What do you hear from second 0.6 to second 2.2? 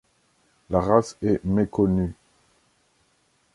La race est méconnue.